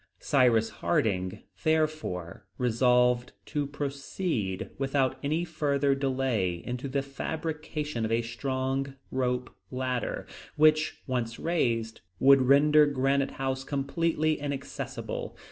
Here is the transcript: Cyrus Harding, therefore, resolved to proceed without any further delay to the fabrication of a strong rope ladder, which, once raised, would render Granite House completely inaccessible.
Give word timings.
Cyrus 0.17 0.71
Harding, 0.81 1.43
therefore, 1.63 2.47
resolved 2.57 3.33
to 3.45 3.67
proceed 3.67 4.71
without 4.79 5.19
any 5.21 5.45
further 5.45 5.93
delay 5.93 6.61
to 6.79 6.87
the 6.89 7.03
fabrication 7.03 8.03
of 8.03 8.11
a 8.11 8.23
strong 8.23 8.95
rope 9.11 9.55
ladder, 9.69 10.25
which, 10.55 11.03
once 11.05 11.37
raised, 11.37 12.01
would 12.17 12.41
render 12.41 12.87
Granite 12.87 13.33
House 13.37 13.63
completely 13.63 14.39
inaccessible. 14.39 15.37